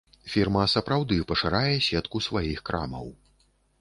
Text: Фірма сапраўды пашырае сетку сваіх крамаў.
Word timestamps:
Фірма 0.35 0.63
сапраўды 0.75 1.19
пашырае 1.31 1.75
сетку 1.89 2.25
сваіх 2.29 2.67
крамаў. 2.71 3.07